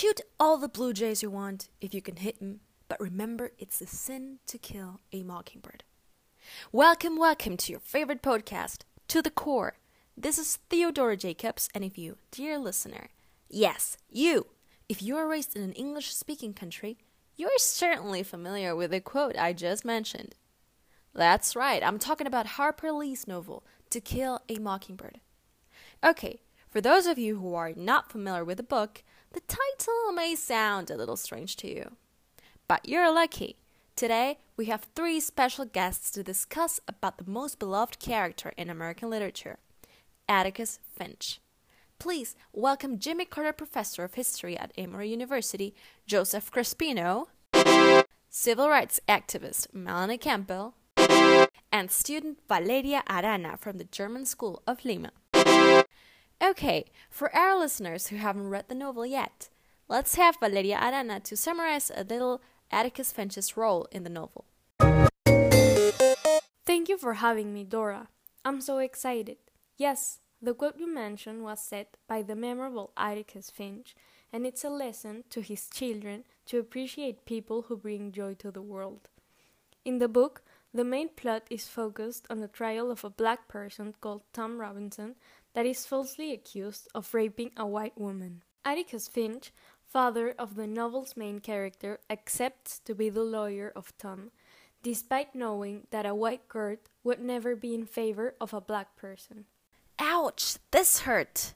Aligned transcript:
Shoot 0.00 0.20
all 0.38 0.58
the 0.58 0.68
blue 0.68 0.92
jays 0.92 1.24
you 1.24 1.30
want 1.30 1.70
if 1.80 1.92
you 1.92 2.00
can 2.00 2.14
hit 2.14 2.36
'em, 2.40 2.60
but 2.86 3.00
remember 3.00 3.50
it's 3.58 3.80
a 3.80 3.86
sin 3.88 4.38
to 4.46 4.56
kill 4.56 5.00
a 5.12 5.24
mockingbird. 5.24 5.82
Welcome, 6.70 7.16
welcome 7.16 7.56
to 7.56 7.72
your 7.72 7.80
favorite 7.80 8.22
podcast, 8.22 8.82
To 9.08 9.20
the 9.20 9.32
Core. 9.32 9.76
This 10.16 10.38
is 10.38 10.58
Theodora 10.70 11.16
Jacobs, 11.16 11.68
and 11.74 11.82
if 11.82 11.98
you, 11.98 12.16
dear 12.30 12.60
listener, 12.60 13.08
yes, 13.48 13.96
you, 14.08 14.46
if 14.88 15.02
you 15.02 15.16
are 15.16 15.26
raised 15.26 15.56
in 15.56 15.64
an 15.64 15.72
English 15.72 16.14
speaking 16.14 16.54
country, 16.54 16.96
you're 17.34 17.58
certainly 17.58 18.22
familiar 18.22 18.76
with 18.76 18.92
the 18.92 19.00
quote 19.00 19.36
I 19.36 19.52
just 19.52 19.84
mentioned. 19.84 20.36
That's 21.12 21.56
right, 21.56 21.82
I'm 21.82 21.98
talking 21.98 22.28
about 22.28 22.54
Harper 22.54 22.92
Lee's 22.92 23.26
novel, 23.26 23.66
To 23.90 24.00
Kill 24.00 24.42
a 24.48 24.60
Mockingbird. 24.60 25.18
Okay, 26.04 26.38
for 26.70 26.80
those 26.80 27.06
of 27.06 27.18
you 27.18 27.38
who 27.38 27.54
are 27.54 27.72
not 27.74 28.12
familiar 28.12 28.44
with 28.44 28.58
the 28.58 28.62
book, 28.62 29.02
the 29.32 29.40
title 29.40 30.12
may 30.12 30.34
sound 30.34 30.90
a 30.90 30.96
little 30.96 31.16
strange 31.16 31.56
to 31.56 31.68
you. 31.68 31.92
But 32.66 32.88
you're 32.88 33.12
lucky. 33.12 33.56
Today, 33.96 34.38
we 34.56 34.66
have 34.66 34.86
three 34.94 35.18
special 35.18 35.64
guests 35.64 36.10
to 36.12 36.22
discuss 36.22 36.78
about 36.86 37.18
the 37.18 37.30
most 37.30 37.58
beloved 37.58 37.98
character 37.98 38.52
in 38.56 38.70
American 38.70 39.10
literature, 39.10 39.58
Atticus 40.28 40.78
Finch. 40.96 41.40
Please 41.98 42.36
welcome 42.52 42.98
Jimmy 42.98 43.24
Carter 43.24 43.52
Professor 43.52 44.04
of 44.04 44.14
History 44.14 44.56
at 44.56 44.72
Emory 44.78 45.10
University, 45.10 45.74
Joseph 46.06 46.52
Crespino, 46.52 47.26
civil 48.28 48.68
rights 48.68 49.00
activist 49.08 49.74
Melanie 49.74 50.18
Campbell, 50.18 50.74
and 51.72 51.90
student 51.90 52.38
Valeria 52.48 53.02
Arana 53.10 53.56
from 53.56 53.78
the 53.78 53.84
German 53.84 54.26
School 54.26 54.62
of 54.66 54.84
Lima. 54.84 55.10
Okay, 56.40 56.84
for 57.10 57.34
our 57.34 57.58
listeners 57.58 58.08
who 58.08 58.16
haven't 58.16 58.48
read 58.48 58.68
the 58.68 58.74
novel 58.74 59.04
yet, 59.04 59.48
let's 59.88 60.14
have 60.14 60.36
Valeria 60.38 60.78
Arana 60.80 61.18
to 61.20 61.36
summarize 61.36 61.90
a 61.92 62.04
little 62.04 62.40
Atticus 62.70 63.10
Finch's 63.10 63.56
role 63.56 63.88
in 63.90 64.04
the 64.04 64.10
novel. 64.10 64.44
Thank 66.64 66.88
you 66.88 66.96
for 66.96 67.14
having 67.14 67.52
me, 67.52 67.64
Dora. 67.64 68.08
I'm 68.44 68.60
so 68.60 68.78
excited. 68.78 69.38
Yes, 69.76 70.20
the 70.40 70.54
quote 70.54 70.78
you 70.78 70.86
mentioned 70.86 71.42
was 71.42 71.60
said 71.60 71.86
by 72.06 72.22
the 72.22 72.36
memorable 72.36 72.92
Atticus 72.96 73.50
Finch, 73.50 73.96
and 74.32 74.46
it's 74.46 74.62
a 74.62 74.70
lesson 74.70 75.24
to 75.30 75.40
his 75.40 75.68
children 75.68 76.22
to 76.46 76.58
appreciate 76.58 77.24
people 77.24 77.62
who 77.62 77.76
bring 77.76 78.12
joy 78.12 78.34
to 78.34 78.52
the 78.52 78.62
world. 78.62 79.08
In 79.84 79.98
the 79.98 80.08
book, 80.08 80.42
the 80.72 80.84
main 80.84 81.08
plot 81.08 81.44
is 81.50 81.66
focused 81.66 82.26
on 82.28 82.40
the 82.40 82.46
trial 82.46 82.90
of 82.90 83.02
a 83.02 83.10
black 83.10 83.48
person 83.48 83.94
called 84.00 84.22
Tom 84.32 84.60
Robinson 84.60 85.16
that 85.54 85.66
is 85.66 85.86
falsely 85.86 86.32
accused 86.32 86.88
of 86.94 87.12
raping 87.14 87.50
a 87.56 87.66
white 87.66 87.98
woman. 87.98 88.42
Atticus 88.64 89.08
Finch, 89.08 89.52
father 89.86 90.34
of 90.38 90.54
the 90.54 90.66
novel's 90.66 91.16
main 91.16 91.40
character, 91.40 91.98
accepts 92.10 92.78
to 92.80 92.94
be 92.94 93.08
the 93.08 93.22
lawyer 93.22 93.72
of 93.74 93.96
Tom, 93.98 94.30
despite 94.82 95.34
knowing 95.34 95.86
that 95.90 96.06
a 96.06 96.14
white 96.14 96.48
court 96.48 96.88
would 97.02 97.20
never 97.20 97.56
be 97.56 97.74
in 97.74 97.86
favor 97.86 98.34
of 98.40 98.52
a 98.52 98.60
black 98.60 98.96
person. 98.96 99.46
Ouch, 99.98 100.56
this 100.70 101.00
hurt. 101.00 101.54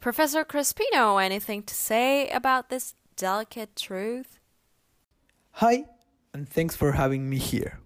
Professor 0.00 0.44
Crespino, 0.44 1.22
anything 1.22 1.62
to 1.62 1.74
say 1.74 2.28
about 2.28 2.68
this 2.68 2.94
delicate 3.16 3.76
truth? 3.76 4.38
Hi, 5.52 5.84
and 6.32 6.48
thanks 6.48 6.76
for 6.76 6.92
having 6.92 7.28
me 7.28 7.38
here. 7.38 7.80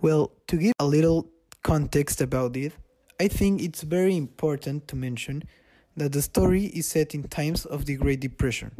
Well, 0.00 0.32
to 0.46 0.56
give 0.56 0.72
a 0.78 0.86
little 0.86 1.28
context 1.62 2.20
about 2.20 2.56
it, 2.56 2.72
I 3.20 3.26
think 3.26 3.60
it's 3.60 3.82
very 3.82 4.16
important 4.16 4.86
to 4.88 4.96
mention 4.96 5.42
that 5.96 6.12
the 6.12 6.22
story 6.22 6.66
is 6.66 6.86
set 6.86 7.14
in 7.14 7.24
times 7.24 7.66
of 7.66 7.84
the 7.84 7.96
Great 7.96 8.20
Depression. 8.20 8.70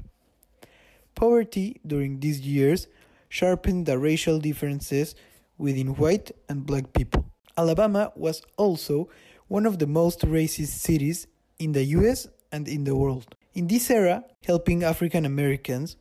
Poverty 1.17 1.81
during 1.85 2.21
these 2.21 2.41
years 2.41 2.87
sharpened 3.29 3.87
the 3.87 3.99
racial 3.99 4.39
differences 4.39 5.17
within 5.59 5.97
white 5.97 6.31
and 6.49 6.65
black 6.65 6.93
people. 6.93 7.25
Alabama 7.57 8.13
was 8.15 8.43
also 8.57 9.09
one 9.49 9.67
of 9.67 9.81
the 9.81 9.89
most 9.89 10.21
racist 10.21 10.79
cities 10.79 11.27
in 11.59 11.73
the 11.73 11.83
US 11.97 12.29
and 12.53 12.69
in 12.69 12.85
the 12.85 12.95
world. 12.95 13.35
In 13.55 13.67
this 13.67 13.91
era, 13.91 14.23
helping 14.47 14.85
African 14.85 15.27
Americans 15.27 15.97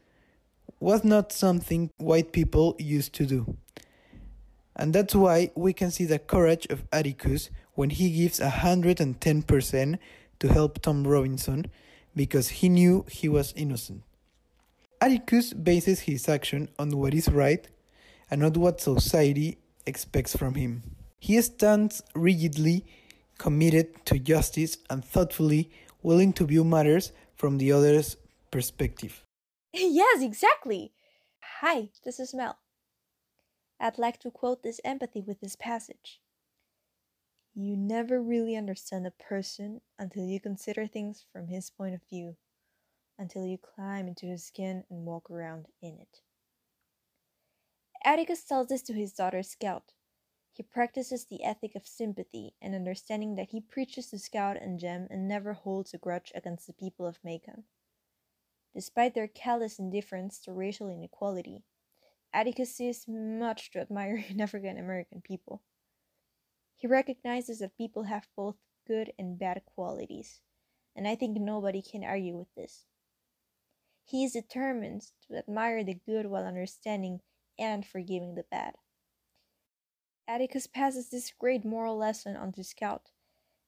was 0.79 1.03
not 1.03 1.31
something 1.31 1.89
white 1.97 2.31
people 2.31 2.75
used 2.77 3.13
to 3.13 3.25
do. 3.25 3.57
And 4.75 4.93
that's 4.93 5.15
why 5.15 5.49
we 5.55 5.73
can 5.73 5.89
see 5.89 6.05
the 6.05 6.19
courage 6.19 6.67
of 6.69 6.83
Atticus 6.93 7.49
when 7.77 7.91
he 7.91 8.09
gives 8.09 8.39
110% 8.39 9.99
to 10.39 10.47
help 10.47 10.81
Tom 10.81 11.07
Robinson 11.07 11.67
because 12.15 12.49
he 12.49 12.69
knew 12.69 13.05
he 13.07 13.29
was 13.29 13.53
innocent. 13.55 14.01
Atticus 14.99 15.53
bases 15.53 15.99
his 15.99 16.27
action 16.27 16.69
on 16.79 16.89
what 16.97 17.13
is 17.13 17.29
right 17.29 17.67
and 18.31 18.41
not 18.41 18.57
what 18.57 18.81
society 18.81 19.59
expects 19.85 20.35
from 20.35 20.55
him. 20.55 20.81
He 21.19 21.39
stands 21.39 22.01
rigidly 22.15 22.83
committed 23.37 24.03
to 24.07 24.17
justice 24.17 24.79
and 24.89 25.05
thoughtfully 25.05 25.69
willing 26.01 26.33
to 26.33 26.47
view 26.47 26.63
matters 26.63 27.11
from 27.35 27.59
the 27.59 27.71
other's 27.71 28.17
perspective. 28.49 29.23
yes, 29.71 30.23
exactly. 30.23 30.93
Hi, 31.61 31.89
this 32.03 32.19
is 32.19 32.33
Mel. 32.33 32.57
I'd 33.79 33.99
like 33.99 34.19
to 34.21 34.31
quote 34.31 34.63
this 34.63 34.81
empathy 34.83 35.21
with 35.21 35.41
this 35.41 35.55
passage. 35.55 36.21
You 37.59 37.75
never 37.75 38.21
really 38.21 38.55
understand 38.55 39.07
a 39.07 39.11
person 39.11 39.81
until 39.97 40.23
you 40.23 40.39
consider 40.39 40.85
things 40.85 41.25
from 41.33 41.47
his 41.47 41.71
point 41.71 41.95
of 41.95 42.01
view, 42.07 42.37
until 43.17 43.47
you 43.47 43.57
climb 43.57 44.07
into 44.07 44.27
his 44.27 44.45
skin 44.45 44.83
and 44.91 45.07
walk 45.07 45.31
around 45.31 45.65
in 45.81 45.97
it. 45.97 46.21
Atticus 48.05 48.43
tells 48.43 48.67
this 48.67 48.83
to 48.83 48.93
his 48.93 49.11
daughter 49.11 49.41
Scout. 49.41 49.93
He 50.53 50.61
practices 50.61 51.25
the 51.25 51.43
ethic 51.43 51.73
of 51.73 51.87
sympathy 51.87 52.53
and 52.61 52.75
understanding 52.75 53.33
that 53.37 53.49
he 53.49 53.59
preaches 53.59 54.11
to 54.11 54.19
Scout 54.19 54.57
and 54.61 54.79
Jem 54.79 55.07
and 55.09 55.27
never 55.27 55.53
holds 55.53 55.95
a 55.95 55.97
grudge 55.97 56.31
against 56.35 56.67
the 56.67 56.73
people 56.73 57.07
of 57.07 57.23
Maycomb. 57.25 57.63
Despite 58.75 59.15
their 59.15 59.27
callous 59.27 59.79
indifference 59.79 60.37
to 60.41 60.53
racial 60.53 60.89
inequality, 60.89 61.63
Atticus 62.31 62.75
sees 62.75 63.07
much 63.07 63.71
to 63.71 63.79
admire 63.79 64.23
in 64.29 64.41
African 64.41 64.77
American 64.77 65.21
people. 65.21 65.63
He 66.77 66.87
recognizes 66.87 67.59
that 67.59 67.75
people 67.75 68.03
have 68.03 68.27
both 68.35 68.55
good 68.87 69.11
and 69.17 69.37
bad 69.37 69.63
qualities, 69.65 70.41
and 70.95 71.07
I 71.07 71.15
think 71.15 71.37
nobody 71.37 71.81
can 71.81 72.03
argue 72.03 72.37
with 72.37 72.53
this. 72.55 72.85
He 74.05 74.23
is 74.23 74.33
determined 74.33 75.07
to 75.27 75.37
admire 75.37 75.83
the 75.83 75.99
good 76.05 76.27
while 76.27 76.45
understanding 76.45 77.21
and 77.57 77.85
forgiving 77.85 78.35
the 78.35 78.45
bad. 78.49 78.75
Atticus 80.27 80.67
passes 80.67 81.09
this 81.09 81.33
great 81.37 81.65
moral 81.65 81.97
lesson 81.97 82.35
on 82.35 82.51
to 82.53 82.63
Scout, 82.63 83.09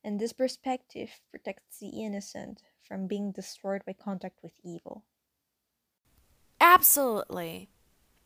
and 0.04 0.20
this 0.20 0.32
perspective 0.32 1.10
protects 1.32 1.80
the 1.80 2.04
innocent 2.04 2.62
from 2.88 3.08
being 3.08 3.32
destroyed 3.32 3.82
by 3.86 3.94
contact 3.94 4.40
with 4.44 4.54
evil. 4.64 5.04
Absolutely. 6.62 7.70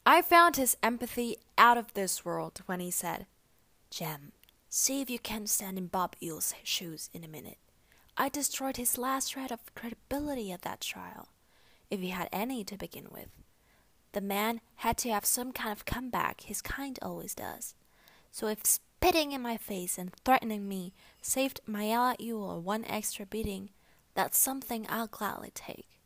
I 0.05 0.21
found 0.21 0.57
his 0.57 0.75
empathy 0.83 1.37
out 1.57 1.77
of 1.77 1.93
this 1.93 2.25
world 2.25 2.61
when 2.65 2.81
he 2.81 2.91
said, 2.91 3.27
Jem, 3.89 4.33
See 4.75 5.01
if 5.01 5.09
you 5.11 5.19
can 5.19 5.45
stand 5.45 5.77
in 5.77 5.85
Bob 5.85 6.15
Ewell's 6.19 6.55
shoes 6.63 7.07
in 7.13 7.23
a 7.23 7.27
minute. 7.27 7.59
I 8.17 8.27
destroyed 8.27 8.77
his 8.77 8.97
last 8.97 9.31
shred 9.31 9.51
of 9.51 9.59
credibility 9.75 10.51
at 10.51 10.63
that 10.63 10.81
trial, 10.81 11.27
if 11.91 11.99
he 11.99 12.09
had 12.09 12.27
any 12.31 12.63
to 12.63 12.75
begin 12.75 13.05
with. 13.11 13.27
The 14.13 14.21
man 14.21 14.61
had 14.77 14.97
to 14.97 15.11
have 15.11 15.25
some 15.25 15.51
kind 15.51 15.71
of 15.71 15.85
comeback, 15.85 16.41
his 16.41 16.63
kind 16.63 16.97
always 17.03 17.35
does. 17.35 17.75
So 18.31 18.47
if 18.47 18.65
spitting 18.65 19.31
in 19.31 19.43
my 19.43 19.57
face 19.57 19.99
and 19.99 20.11
threatening 20.25 20.67
me 20.67 20.91
saved 21.21 21.61
Mayella 21.69 22.15
Ewell 22.17 22.59
one 22.59 22.83
extra 22.85 23.27
beating, 23.27 23.69
that's 24.15 24.39
something 24.39 24.87
I'll 24.89 25.05
gladly 25.05 25.51
take. 25.53 25.99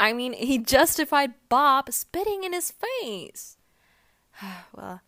I 0.00 0.12
mean, 0.12 0.32
he 0.32 0.58
justified 0.58 1.34
Bob 1.48 1.92
spitting 1.92 2.42
in 2.42 2.54
his 2.54 2.72
face. 2.72 3.56
well, 4.74 5.00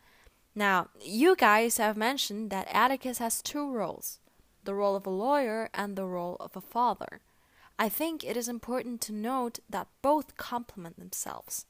now, 0.57 0.89
you 1.03 1.37
guys 1.37 1.77
have 1.77 1.99
mentioned 1.99 2.49
that 2.51 2.67
Atticus 2.73 3.19
has 3.19 3.43
two 3.43 3.71
roles 3.71 4.19
the 4.65 4.75
role 4.75 4.97
of 4.97 5.07
a 5.07 5.11
lawyer 5.11 5.71
and 5.75 5.95
the 5.95 6.07
role 6.07 6.37
of 6.41 6.57
a 6.57 6.61
father. 6.61 7.21
I 7.79 7.89
think 7.89 8.25
it 8.25 8.37
is 8.37 8.49
important 8.49 9.01
to 9.03 9.13
note 9.13 9.61
that 9.71 9.87
both 10.03 10.37
complement 10.37 10.99
themselves. 10.99 11.67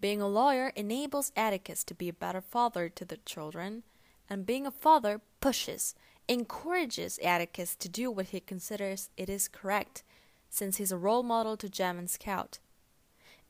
Being 0.00 0.20
a 0.20 0.28
lawyer 0.28 0.72
enables 0.76 1.32
Atticus 1.34 1.82
to 1.84 1.94
be 1.94 2.08
a 2.08 2.12
better 2.12 2.40
father 2.40 2.88
to 2.90 3.04
the 3.04 3.16
children, 3.16 3.82
and 4.28 4.46
being 4.46 4.66
a 4.66 4.70
father 4.70 5.20
pushes, 5.40 5.94
encourages 6.28 7.18
Atticus 7.24 7.74
to 7.76 7.88
do 7.88 8.10
what 8.10 8.26
he 8.26 8.40
considers 8.40 9.10
it 9.16 9.28
is 9.28 9.48
correct, 9.48 10.04
since 10.48 10.76
he's 10.76 10.92
a 10.92 10.98
role 10.98 11.22
model 11.22 11.56
to 11.56 11.68
Jem 11.68 11.98
and 11.98 12.10
Scout. 12.10 12.58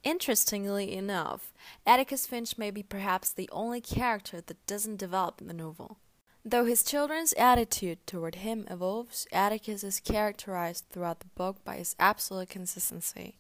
Interestingly 0.05 0.93
enough, 0.95 1.53
Atticus 1.87 2.27
Finch 2.27 2.59
may 2.59 2.71
be 2.71 2.83
perhaps 2.83 3.33
the 3.33 3.49
only 3.53 3.81
character 3.81 4.41
that 4.41 4.67
doesn't 4.67 4.97
develop 4.97 5.41
in 5.41 5.47
the 5.47 5.55
novel. 5.55 5.99
Though 6.45 6.65
his 6.65 6.83
children's 6.83 7.33
attitude 7.35 8.05
toward 8.05 8.37
him 8.37 8.67
evolves, 8.69 9.29
Atticus 9.33 9.85
is 9.85 10.01
characterized 10.01 10.87
throughout 10.91 11.21
the 11.21 11.29
book 11.37 11.65
by 11.65 11.77
his 11.77 11.95
absolute 12.01 12.49
consistency. 12.49 13.37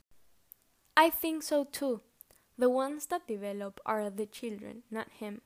I 0.97 1.11
think 1.11 1.43
so 1.43 1.65
too. 1.65 2.03
The 2.57 2.71
ones 2.71 3.07
that 3.07 3.27
develop 3.27 3.81
are 3.85 4.09
the 4.09 4.27
children, 4.27 4.83
not 4.89 5.09
him. 5.19 5.41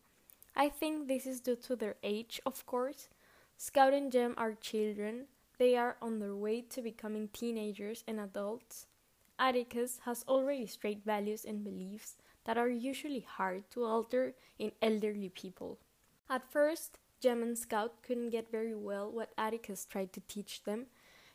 I 0.55 0.69
think 0.69 1.09
this 1.09 1.25
is 1.25 1.41
due 1.41 1.57
to 1.57 1.77
their 1.77 1.97
age, 2.03 2.41
of 2.45 2.67
course. 2.67 3.09
Scout 3.57 3.95
and 3.95 4.13
Jem 4.13 4.35
are 4.37 4.53
children. 4.53 5.27
They 5.59 5.77
are 5.77 5.97
on 6.03 6.19
their 6.19 6.35
way 6.35 6.61
to 6.61 6.83
becoming 6.83 7.29
teenagers 7.29 8.05
and 8.07 8.21
adults. 8.21 8.87
Atticus 9.39 10.01
has 10.05 10.25
already 10.27 10.67
straight 10.67 11.05
values 11.05 11.45
and 11.45 11.63
beliefs 11.63 12.17
that 12.45 12.57
are 12.57 12.69
usually 12.69 13.27
hard 13.29 13.71
to 13.71 13.85
alter 13.85 14.35
in 14.59 14.73
elderly 14.81 15.29
people. 15.29 15.79
At 16.31 16.51
first, 16.51 16.99
Jem 17.21 17.43
and 17.43 17.59
Scout 17.59 18.03
couldn't 18.03 18.31
get 18.31 18.51
very 18.51 18.75
well 18.75 19.11
what 19.11 19.33
Atticus 19.37 19.85
tried 19.85 20.13
to 20.13 20.21
teach 20.29 20.65
them, 20.65 20.87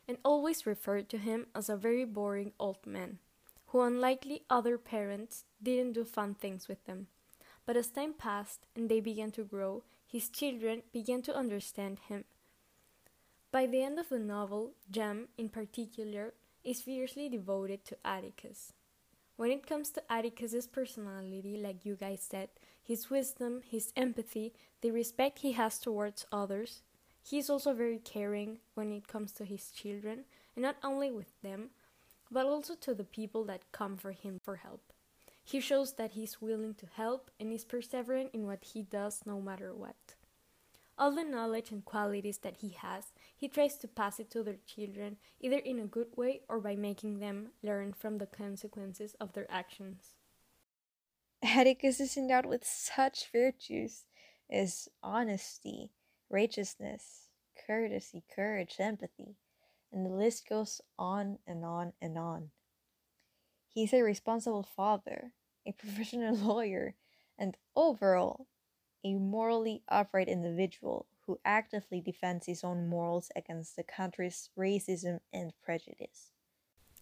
and 0.08 0.18
always 0.24 0.66
referred 0.66 1.10
to 1.10 1.18
him 1.18 1.48
as 1.54 1.70
a 1.70 1.78
very 1.78 2.06
boring 2.06 2.54
old 2.60 2.86
man, 2.86 3.20
who, 3.68 3.82
unlike 3.82 4.26
other 4.50 4.78
parents, 4.78 5.46
didn't 5.62 5.94
do 5.94 6.04
fun 6.04 6.34
things 6.34 6.68
with 6.68 6.84
them. 6.86 7.08
But 7.66 7.78
as 7.78 7.88
time 7.88 8.14
passed 8.14 8.66
and 8.76 8.90
they 8.90 9.00
began 9.00 9.32
to 9.32 9.44
grow, 9.44 9.84
his 10.08 10.30
children 10.30 10.84
began 10.92 11.22
to 11.24 11.36
understand 11.36 12.00
him. 12.08 12.26
By 13.52 13.68
the 13.68 13.84
end 13.84 14.00
of 14.00 14.10
the 14.10 14.20
novel, 14.20 14.72
Jem, 14.90 15.28
in 15.38 15.50
particular, 15.50 16.34
is 16.64 16.82
fiercely 16.82 17.30
devoted 17.30 17.86
to 17.86 17.98
Atticus. 18.06 18.74
When 19.36 19.52
it 19.52 19.66
comes 19.66 19.90
to 19.92 20.04
Atticus's 20.10 20.68
personality, 20.68 21.60
like 21.62 21.86
you 21.86 21.96
guys 21.96 22.22
said, 22.22 22.50
his 22.84 23.10
wisdom, 23.10 23.62
his 23.68 23.92
empathy, 23.96 24.54
the 24.82 24.92
respect 24.92 25.40
he 25.40 25.54
has 25.54 25.80
towards 25.80 26.26
others, 26.32 26.82
he 27.24 27.38
is 27.38 27.50
also 27.50 27.74
very 27.74 28.00
caring 28.00 28.60
when 28.74 28.92
it 28.92 29.08
comes 29.08 29.32
to 29.34 29.46
his 29.46 29.72
children, 29.72 30.26
and 30.56 30.64
not 30.64 30.78
only 30.84 31.12
with 31.12 31.42
them, 31.42 31.70
but 32.30 32.46
also 32.46 32.76
to 32.76 32.94
the 32.94 33.04
people 33.04 33.44
that 33.46 33.72
come 33.72 33.98
for 33.98 34.12
him 34.12 34.40
for 34.44 34.58
help. 34.58 34.94
He 35.44 35.60
shows 35.60 35.94
that 35.94 36.12
he's 36.12 36.42
willing 36.42 36.76
to 36.76 36.86
help 36.86 37.32
and 37.40 37.52
is 37.52 37.66
perseverant 37.66 38.30
in 38.34 38.46
what 38.46 38.64
he 38.74 38.84
does 38.84 39.22
no 39.26 39.42
matter 39.42 39.74
what. 39.74 40.16
All 41.02 41.10
the 41.10 41.24
knowledge 41.24 41.72
and 41.72 41.84
qualities 41.84 42.38
that 42.44 42.58
he 42.58 42.70
has, 42.78 43.06
he 43.36 43.48
tries 43.48 43.76
to 43.78 43.88
pass 43.88 44.20
it 44.20 44.30
to 44.30 44.44
their 44.44 44.60
children, 44.68 45.18
either 45.40 45.58
in 45.58 45.80
a 45.80 45.88
good 45.88 46.16
way 46.16 46.42
or 46.48 46.60
by 46.60 46.76
making 46.76 47.18
them 47.18 47.54
learn 47.64 47.92
from 47.92 48.20
the 48.20 48.28
consequences 48.28 49.16
of 49.20 49.34
their 49.34 49.50
actions. 49.50 50.14
Atticus 51.42 52.00
is 52.00 52.18
endowed 52.18 52.46
with 52.46 52.64
such 52.64 53.32
virtues 53.32 54.04
as 54.48 54.90
honesty, 55.02 55.90
righteousness, 56.30 57.30
courtesy, 57.66 58.24
courage, 58.36 58.76
empathy, 58.78 59.38
and 59.92 60.06
the 60.06 60.12
list 60.12 60.48
goes 60.48 60.82
on 61.00 61.40
and 61.48 61.66
on 61.66 61.94
and 62.00 62.16
on. 62.16 62.52
He's 63.68 63.92
a 63.92 64.04
responsible 64.04 64.68
father, 64.76 65.32
a 65.66 65.72
professional 65.72 66.36
lawyer, 66.38 66.94
and 67.40 67.58
overall, 67.76 68.46
a 69.04 69.16
morally 69.16 69.84
upright 69.90 70.28
individual 70.28 71.08
who 71.26 71.40
actively 71.46 72.02
defends 72.02 72.46
his 72.46 72.64
own 72.64 72.88
morals 72.88 73.30
against 73.36 73.76
the 73.76 73.84
country's 73.84 74.50
racism 74.58 75.20
and 75.32 75.54
prejudice. 75.64 76.32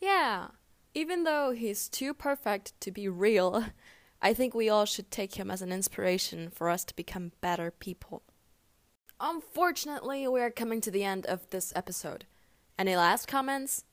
Yeah, 0.02 0.50
even 0.94 1.24
though 1.24 1.52
he's 1.52 1.90
too 1.90 2.14
perfect 2.14 2.80
to 2.82 2.92
be 2.92 3.08
real, 3.08 3.66
I 4.22 4.34
think 4.34 4.54
we 4.54 4.70
all 4.70 4.86
should 4.86 5.12
take 5.12 5.36
him 5.36 5.50
as 5.50 5.62
an 5.62 5.72
inspiration 5.72 6.50
for 6.50 6.70
us 6.70 6.84
to 6.86 6.96
become 6.96 7.32
better 7.40 7.72
people. 7.72 8.24
Unfortunately, 9.20 10.28
we 10.28 10.42
are 10.42 10.52
coming 10.52 10.82
to 10.82 10.92
the 10.92 11.04
end 11.04 11.26
of 11.26 11.50
this 11.50 11.74
episode. 11.76 12.26
Any 12.78 12.96
last 12.96 13.28
comments? 13.28 13.84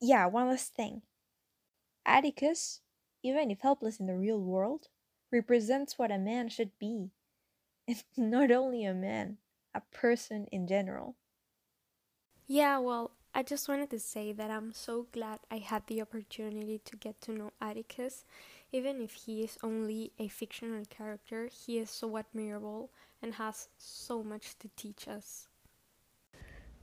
Yeah, 0.00 0.26
one 0.26 0.48
last 0.48 0.74
thing. 0.74 1.02
Atticus, 2.04 2.80
even 3.22 3.50
if 3.50 3.60
helpless 3.60 4.00
in 4.00 4.06
the 4.06 4.16
real 4.16 4.40
world, 4.40 4.88
represents 5.32 5.98
what 5.98 6.12
a 6.12 6.18
man 6.18 6.48
should 6.48 6.78
be. 6.78 7.10
And 7.88 8.04
not 8.16 8.52
only 8.52 8.84
a 8.84 8.94
man, 8.94 9.38
a 9.74 9.80
person 9.92 10.46
in 10.52 10.68
general. 10.68 11.16
Yeah, 12.46 12.78
well, 12.78 13.12
I 13.34 13.42
just 13.42 13.66
wanted 13.66 13.88
to 13.90 13.98
say 13.98 14.32
that 14.32 14.50
I'm 14.50 14.72
so 14.74 15.06
glad 15.10 15.40
I 15.50 15.56
had 15.56 15.86
the 15.86 16.02
opportunity 16.02 16.80
to 16.84 16.96
get 16.96 17.20
to 17.22 17.32
know 17.32 17.52
Atticus. 17.62 18.24
Even 18.72 19.00
if 19.00 19.14
he 19.14 19.42
is 19.42 19.58
only 19.62 20.12
a 20.18 20.28
fictional 20.28 20.84
character, 20.84 21.48
he 21.50 21.78
is 21.78 21.88
so 21.88 22.18
admirable 22.18 22.90
and 23.22 23.34
has 23.34 23.68
so 23.78 24.22
much 24.22 24.58
to 24.58 24.68
teach 24.76 25.08
us. 25.08 25.48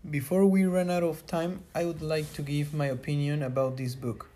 Before 0.10 0.46
we 0.46 0.66
run 0.66 0.90
out 0.90 1.04
of 1.04 1.28
time, 1.28 1.62
I 1.76 1.86
would 1.86 2.02
like 2.02 2.34
to 2.34 2.42
give 2.42 2.74
my 2.74 2.88
opinion 2.88 3.44
about 3.44 3.78
this 3.78 3.94
book. 3.94 4.30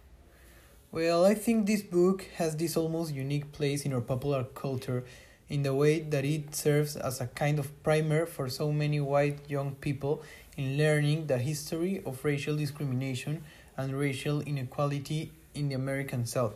Well, 0.94 1.26
I 1.26 1.34
think 1.34 1.66
this 1.66 1.82
book 1.82 2.24
has 2.36 2.56
this 2.56 2.78
almost 2.78 3.16
unique 3.16 3.52
place 3.52 3.84
in 3.84 3.94
our 3.94 4.02
popular 4.02 4.44
culture 4.44 5.04
in 5.50 5.64
the 5.64 5.74
way 5.74 6.02
that 6.02 6.24
it 6.24 6.54
serves 6.54 6.96
as 6.96 7.20
a 7.20 7.26
kind 7.26 7.58
of 7.58 7.82
primer 7.82 8.28
for 8.28 8.48
so 8.48 8.72
many 8.72 9.00
white 9.00 9.40
young 9.50 9.74
people 9.74 10.22
in 10.56 10.78
learning 10.78 11.26
the 11.26 11.40
history 11.40 12.04
of 12.06 12.24
racial 12.24 12.56
discrimination 12.56 13.44
and 13.76 13.98
racial 13.98 14.42
inequality 14.42 15.32
in 15.56 15.70
the 15.70 15.74
American 15.74 16.28
South, 16.28 16.54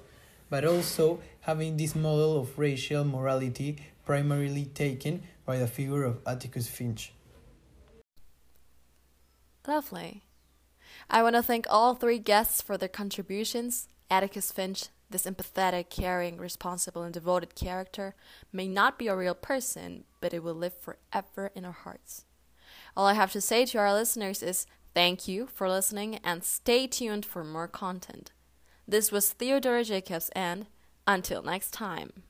but 0.52 0.64
also 0.64 1.20
having 1.42 1.76
this 1.76 1.96
model 1.96 2.40
of 2.40 2.60
racial 2.60 3.04
morality 3.04 3.78
primarily 4.06 4.66
taken 4.66 5.24
by 5.48 5.58
the 5.58 5.66
figure 5.66 6.04
of 6.04 6.20
Atticus 6.28 6.68
Finch. 6.68 7.12
Lovely. 9.68 10.22
I 11.10 11.24
want 11.24 11.36
to 11.36 11.42
thank 11.42 11.66
all 11.72 11.96
three 11.96 12.20
guests 12.20 12.62
for 12.62 12.78
their 12.78 12.88
contributions 12.88 13.88
Atticus 14.10 14.52
Finch, 14.52 14.86
this 15.10 15.26
empathetic, 15.26 15.90
caring, 15.90 16.38
responsible, 16.38 17.04
and 17.04 17.14
devoted 17.14 17.56
character, 17.56 18.16
may 18.52 18.68
not 18.68 18.98
be 18.98 19.08
a 19.08 19.16
real 19.16 19.36
person, 19.36 20.04
but 20.22 20.34
it 20.34 20.44
will 20.44 20.54
live 20.54 20.74
forever 20.80 21.52
in 21.56 21.66
our 21.66 21.72
hearts. 21.72 22.26
All 22.96 23.06
I 23.06 23.14
have 23.14 23.32
to 23.34 23.42
say 23.42 23.66
to 23.66 23.78
our 23.78 23.94
listeners 23.94 24.44
is 24.44 24.66
thank 24.94 25.28
you 25.28 25.48
for 25.48 25.70
listening 25.70 26.16
and 26.24 26.44
stay 26.44 26.88
tuned 26.88 27.26
for 27.26 27.44
more 27.44 27.68
content. 27.68 28.32
This 28.88 29.12
was 29.12 29.32
Theodora 29.32 29.84
Jacobs, 29.84 30.30
and 30.30 30.68
until 31.06 31.42
next 31.42 31.72
time. 31.72 32.24